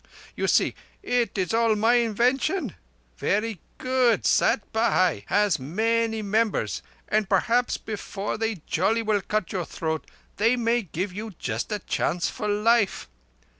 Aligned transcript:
You 0.35 0.47
see, 0.47 0.73
it 1.03 1.37
is 1.37 1.53
all 1.53 1.75
my 1.75 1.93
invention. 1.93 2.73
Verree 3.19 3.59
good. 3.77 4.25
Sat 4.25 4.73
Bhai 4.73 5.25
has 5.27 5.59
many 5.59 6.23
members, 6.23 6.81
and 7.07 7.29
perhaps 7.29 7.77
before 7.77 8.35
they 8.39 8.63
jolly 8.65 9.03
well 9.03 9.21
cut 9.21 9.51
your 9.51 9.63
throat 9.63 10.09
they 10.37 10.55
may 10.55 10.81
give 10.81 11.13
you 11.13 11.33
just 11.37 11.71
a 11.71 11.77
chance 11.77 12.31
of 12.39 12.49
life. 12.49 13.09